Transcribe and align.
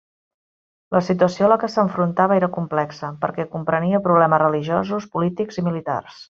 La 0.95 1.01
situació 1.09 1.45
a 1.47 1.49
la 1.51 1.57
que 1.63 1.69
s'enfrontava 1.73 2.37
era 2.41 2.49
complexa, 2.55 3.11
perquè 3.27 3.45
comprenia 3.55 4.01
problemes 4.09 4.43
religiosos, 4.47 5.07
polítics 5.19 5.63
i 5.65 5.67
militars. 5.71 6.19